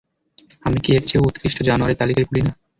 [0.65, 2.51] আমি কি এর চেয়েও উৎকৃষ্ট জানোয়ারের তালিকায় পড়ি না?